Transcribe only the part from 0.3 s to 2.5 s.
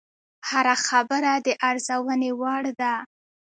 هره خبره د ارزونې